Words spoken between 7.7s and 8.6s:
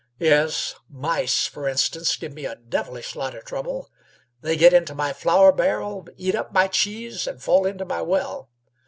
my well.